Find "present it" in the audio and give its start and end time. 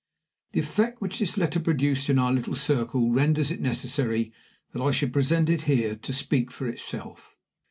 5.13-5.65